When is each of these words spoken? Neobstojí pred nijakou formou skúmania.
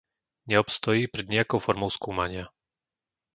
Neobstojí 0.49 1.03
pred 1.13 1.25
nijakou 1.31 1.59
formou 1.65 1.89
skúmania. 1.97 2.45